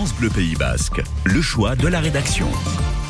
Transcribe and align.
France 0.00 0.14
Pays 0.34 0.54
Basque, 0.54 1.02
le 1.26 1.42
choix 1.42 1.76
de 1.76 1.86
la 1.86 2.00
rédaction. 2.00 2.46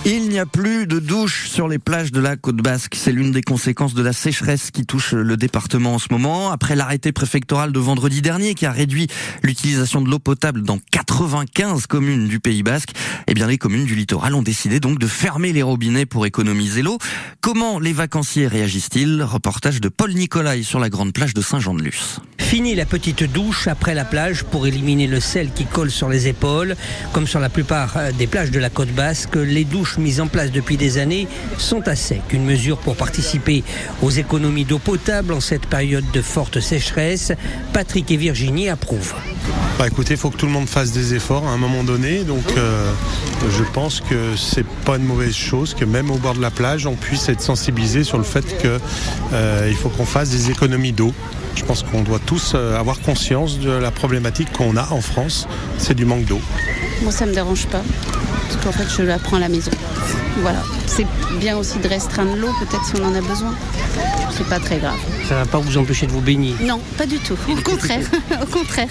Il 0.05 0.29
n'y 0.29 0.41
a 0.41 0.47
plus 0.47 0.89
de 0.89 0.99
douches 0.99 1.49
sur 1.49 1.69
les 1.69 1.79
plages 1.79 2.11
de 2.11 2.19
la 2.19 2.35
côte 2.35 2.57
basque. 2.57 2.97
C'est 2.97 3.13
l'une 3.13 3.31
des 3.31 3.43
conséquences 3.43 3.95
de 3.95 4.03
la 4.03 4.13
sécheresse 4.13 4.73
qui 4.73 4.85
touche 4.85 5.13
le 5.13 5.37
département 5.37 5.95
en 5.95 5.99
ce 6.01 6.09
moment. 6.11 6.51
Après 6.51 6.75
l'arrêté 6.75 7.13
préfectoral 7.13 7.71
de 7.71 7.79
vendredi 7.79 8.23
dernier 8.23 8.55
qui 8.55 8.67
a 8.67 8.73
réduit 8.73 9.07
l'utilisation 9.45 10.01
de 10.01 10.11
l'eau 10.11 10.19
potable 10.19 10.63
dans 10.63 10.81
95 10.91 11.87
communes 11.87 12.27
du 12.27 12.41
Pays 12.41 12.65
basque, 12.65 12.91
eh 13.29 13.35
bien 13.35 13.47
les 13.47 13.57
communes 13.57 13.85
du 13.85 13.95
littoral 13.95 14.35
ont 14.35 14.43
décidé 14.43 14.81
donc 14.81 14.99
de 14.99 15.07
fermer 15.07 15.53
les 15.53 15.63
robinets 15.63 16.07
pour 16.07 16.27
économiser 16.27 16.83
l'eau. 16.83 16.99
Comment 17.41 17.79
les 17.79 17.93
vacanciers 17.93 18.49
réagissent-ils? 18.49 19.23
Reportage 19.23 19.81
de 19.81 19.89
Paul 19.89 20.13
Nicolai 20.13 20.65
sur 20.65 20.81
la 20.81 20.89
grande 20.89 21.13
plage 21.13 21.35
de 21.35 21.41
Saint-Jean-de-Luz. 21.41 22.21
Fini 22.51 22.75
la 22.75 22.85
petite 22.85 23.23
douche 23.33 23.69
après 23.69 23.95
la 23.95 24.05
plage 24.05 24.43
pour 24.43 24.67
éliminer 24.67 25.07
le 25.07 25.21
sel 25.21 25.53
qui 25.53 25.67
colle 25.67 25.89
sur 25.89 26.09
les 26.09 26.27
épaules. 26.27 26.75
Comme 27.13 27.29
sur 27.29 27.39
la 27.39 27.49
plupart 27.49 27.97
euh, 27.97 28.11
des 28.11 28.27
plages 28.27 28.51
de 28.51 28.59
la 28.59 28.71
côte 28.71 28.89
basque, 28.89 29.37
les 29.37 29.63
douches 29.63 29.99
mises 29.99 30.21
en 30.21 30.27
place 30.27 30.51
depuis 30.51 30.77
des 30.77 30.99
années 30.99 31.29
sont 31.59 31.87
à 31.87 31.95
sec. 31.95 32.23
Une 32.33 32.45
mesure 32.45 32.79
pour 32.79 32.97
participer 32.97 33.63
aux 34.03 34.11
économies 34.11 34.65
d'eau 34.65 34.81
potable 34.81 35.33
en 35.33 35.39
cette 35.39 35.67
période 35.67 36.05
de 36.13 36.21
forte 36.21 36.59
sécheresse. 36.59 37.31
Patrick 37.73 38.11
et 38.11 38.17
Virginie 38.17 38.69
approuvent. 38.69 39.15
Bah 39.79 39.87
écoutez, 39.87 40.15
il 40.15 40.17
faut 40.17 40.31
que 40.31 40.37
tout 40.37 40.47
le 40.47 40.53
monde 40.53 40.69
fasse 40.69 40.91
des 40.91 41.15
efforts 41.15 41.47
à 41.47 41.53
un 41.53 41.57
moment 41.57 41.85
donné. 41.85 42.25
Donc 42.25 42.43
euh, 42.57 42.91
je 43.49 43.63
pense 43.63 44.01
que 44.01 44.35
c'est 44.37 44.67
pas 44.85 44.97
une 44.97 45.05
mauvaise 45.05 45.37
chose 45.37 45.73
que 45.73 45.85
même 45.85 46.11
au 46.11 46.19
bord 46.19 46.35
de 46.35 46.43
la 46.43 46.51
plage, 46.51 46.85
on 46.85 46.97
puisse 46.97 47.29
être 47.29 47.43
sensibilisé 47.43 48.03
sur 48.03 48.19
le 48.19 48.25
fait 48.25 48.45
qu'il 48.59 48.81
euh, 49.35 49.73
faut 49.75 49.89
qu'on 49.89 50.05
fasse 50.05 50.31
des 50.31 50.51
économies 50.51 50.91
d'eau. 50.93 51.15
Je 51.61 51.65
pense 51.67 51.83
qu'on 51.83 52.01
doit 52.01 52.19
tous 52.25 52.55
euh, 52.55 52.79
avoir 52.79 52.99
conscience 53.01 53.59
de 53.59 53.71
la 53.71 53.91
problématique 53.91 54.51
qu'on 54.51 54.79
a 54.79 54.89
en 54.93 55.03
France, 55.03 55.47
c'est 55.77 55.95
du 55.95 56.07
manque 56.07 56.25
d'eau. 56.25 56.41
Moi, 57.03 57.13
ça 57.13 57.27
me 57.27 57.35
dérange 57.35 57.67
pas, 57.67 57.83
parce 58.49 58.65
qu'en 58.65 58.73
fait, 58.73 58.89
je 58.97 59.03
la 59.07 59.19
prends 59.19 59.37
à 59.37 59.41
la 59.41 59.51
maison. 59.51 59.71
Voilà. 60.39 60.63
C'est 60.87 61.07
bien 61.39 61.59
aussi 61.59 61.79
de 61.79 61.87
restreindre 61.87 62.35
l'eau, 62.35 62.49
peut-être 62.61 62.85
si 62.87 62.95
on 62.99 63.05
en 63.05 63.15
a 63.15 63.21
besoin. 63.21 63.55
C'est 64.33 64.49
pas 64.49 64.59
très 64.59 64.79
grave. 64.79 64.99
Ça 65.29 65.35
va 65.35 65.45
pas 65.45 65.59
vous 65.59 65.77
empêcher 65.77 66.07
de 66.07 66.13
vous 66.13 66.23
baigner? 66.23 66.55
Non, 66.63 66.81
pas 66.97 67.05
du 67.05 67.19
tout. 67.19 67.37
Au 67.47 67.61
contraire. 67.61 68.07
Au 68.43 68.47
contraire. 68.47 68.89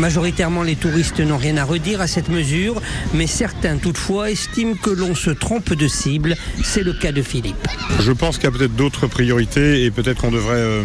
Majoritairement, 0.00 0.62
les 0.62 0.76
touristes 0.76 1.20
n'ont 1.20 1.38
rien 1.38 1.56
à 1.56 1.64
redire 1.64 2.00
à 2.00 2.08
cette 2.08 2.28
mesure, 2.28 2.82
mais 3.14 3.26
certains 3.28 3.78
toutefois 3.78 4.30
estiment 4.30 4.74
que 4.74 4.90
l'on 4.90 5.14
se 5.14 5.30
trompe 5.30 5.72
de 5.72 5.86
cible. 5.88 6.36
C'est 6.64 6.82
le 6.82 6.92
cas 6.92 7.12
de 7.12 7.22
Philippe. 7.22 7.68
Je 8.00 8.12
pense 8.12 8.38
qu'il 8.38 8.44
y 8.44 8.54
a 8.54 8.56
peut-être 8.56 8.76
d'autres 8.76 9.06
priorités 9.06 9.84
et 9.84 9.90
peut-être 9.90 10.20
qu'on 10.20 10.30
devrait 10.30 10.56
euh, 10.56 10.82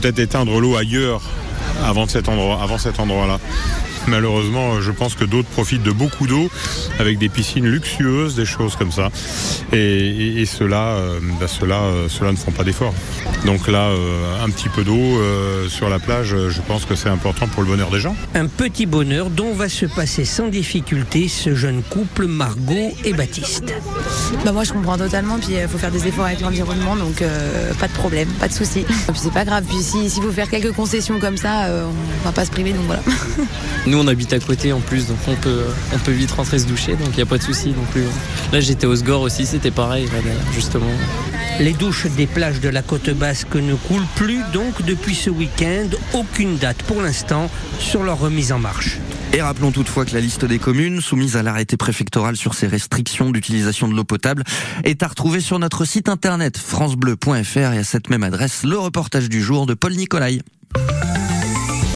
peut-être 0.00 0.18
éteindre 0.20 0.60
l'eau 0.60 0.76
ailleurs 0.76 1.22
avant 1.84 2.06
cet 2.06 2.28
endroit, 2.28 2.62
avant 2.62 2.78
cet 2.78 3.00
endroit-là. 3.00 3.38
Malheureusement, 4.08 4.80
je 4.80 4.90
pense 4.90 5.14
que 5.14 5.24
d'autres 5.24 5.48
profitent 5.48 5.82
de 5.82 5.90
beaucoup 5.90 6.26
d'eau 6.26 6.50
avec 6.98 7.18
des 7.18 7.28
piscines 7.28 7.66
luxueuses, 7.66 8.34
des 8.34 8.46
choses 8.46 8.74
comme 8.74 8.90
ça. 8.90 9.10
Et, 9.72 10.44
ceux-là, 10.46 10.94
euh, 10.96 11.20
bah, 11.38 11.46
euh, 11.62 12.08
ceux 12.08 12.26
ne 12.26 12.36
font 12.36 12.50
pas 12.50 12.64
d'efforts. 12.64 12.94
Donc 13.44 13.68
là, 13.68 13.88
euh, 13.88 14.44
un 14.44 14.48
petit 14.48 14.70
peu 14.70 14.82
d'eau 14.82 15.20
sur 15.68 15.90
la 15.90 15.98
plage, 15.98 16.34
je 16.48 16.60
pense 16.62 16.84
que 16.86 16.94
c'est 16.94 17.10
important 17.10 17.46
pour 17.48 17.62
le 17.62 17.68
bonheur 17.68 17.90
des 17.90 18.00
gens. 18.00 18.16
Un 18.34 18.46
petit 18.46 18.86
bonheur 18.86 19.28
dont 19.28 19.52
va 19.52 19.68
se 19.68 19.84
passer 19.84 20.24
sans 20.24 20.48
difficulté 20.48 21.28
ce 21.28 21.54
jeune 21.54 21.82
couple 21.82 22.26
Margot 22.26 22.92
et 23.04 23.12
Baptiste. 23.12 23.74
Bah 24.44 24.52
moi 24.52 24.64
je 24.64 24.72
comprends 24.72 24.96
totalement, 24.96 25.38
puis 25.38 25.54
il 25.60 25.68
faut 25.68 25.78
faire 25.78 25.90
des 25.90 26.06
efforts 26.06 26.26
avec 26.26 26.40
l'environnement, 26.40 26.96
donc 26.96 27.22
pas 27.78 27.88
de 27.88 27.92
problème, 27.92 28.28
pas 28.40 28.48
de 28.48 28.54
souci. 28.54 28.84
Puis 28.84 29.16
c'est 29.16 29.32
pas 29.32 29.44
grave, 29.44 29.64
puis 29.68 29.82
si, 29.82 30.08
si 30.08 30.20
vous 30.20 30.32
faire 30.32 30.48
quelques 30.48 30.72
concessions 30.72 31.20
comme 31.20 31.36
ça, 31.36 31.68
on 32.22 32.24
va 32.24 32.32
pas 32.32 32.44
se 32.44 32.50
priver, 32.50 32.72
donc 32.72 32.86
voilà. 32.86 33.02
Nous 33.86 33.97
on 33.98 34.06
habite 34.06 34.32
à 34.32 34.38
côté 34.38 34.72
en 34.72 34.80
plus, 34.80 35.06
donc 35.06 35.18
on 35.26 35.34
peut, 35.34 35.62
on 35.92 35.98
peut 35.98 36.12
vite 36.12 36.30
rentrer 36.30 36.58
se 36.58 36.66
doucher, 36.66 36.92
donc 36.92 37.08
il 37.12 37.16
n'y 37.16 37.22
a 37.22 37.26
pas 37.26 37.38
de 37.38 37.42
souci 37.42 37.68
non 37.70 37.84
plus. 37.92 38.04
Là 38.52 38.60
j'étais 38.60 38.86
au 38.86 38.96
Sgore 38.96 39.22
aussi, 39.22 39.46
c'était 39.46 39.70
pareil, 39.70 40.08
justement. 40.54 40.86
Les 41.60 41.72
douches 41.72 42.06
des 42.16 42.26
plages 42.26 42.60
de 42.60 42.68
la 42.68 42.82
côte 42.82 43.10
basque 43.10 43.56
ne 43.56 43.74
coulent 43.74 44.06
plus, 44.14 44.40
donc 44.52 44.82
depuis 44.84 45.14
ce 45.14 45.30
week-end, 45.30 45.88
aucune 46.12 46.56
date 46.56 46.82
pour 46.84 47.02
l'instant 47.02 47.50
sur 47.80 48.04
leur 48.04 48.18
remise 48.18 48.52
en 48.52 48.58
marche. 48.58 48.98
Et 49.32 49.42
rappelons 49.42 49.72
toutefois 49.72 50.04
que 50.04 50.14
la 50.14 50.20
liste 50.20 50.44
des 50.44 50.58
communes 50.58 51.00
soumises 51.00 51.36
à 51.36 51.42
l'arrêté 51.42 51.76
préfectoral 51.76 52.36
sur 52.36 52.54
ces 52.54 52.66
restrictions 52.66 53.30
d'utilisation 53.30 53.88
de 53.88 53.94
l'eau 53.94 54.04
potable 54.04 54.44
est 54.84 55.02
à 55.02 55.08
retrouver 55.08 55.40
sur 55.40 55.58
notre 55.58 55.84
site 55.84 56.08
internet 56.08 56.56
francebleu.fr 56.56 57.58
et 57.58 57.78
à 57.78 57.84
cette 57.84 58.08
même 58.08 58.22
adresse 58.22 58.62
le 58.64 58.78
reportage 58.78 59.28
du 59.28 59.42
jour 59.42 59.66
de 59.66 59.74
Paul 59.74 59.94
Nicolai. 59.94 60.40